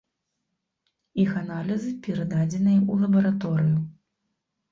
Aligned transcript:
Іх 1.23 1.31
аналізы 1.41 1.91
перададзеныя 2.07 2.79
ў 2.79 2.93
лабараторыю. 3.05 3.77